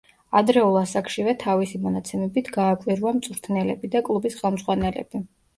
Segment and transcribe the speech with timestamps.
[0.37, 5.27] ადრეულ ასაკშივე თავისი მონაცემებით გააკვირვა მწვრთნელები და კლუბის ხელმძღვანელები.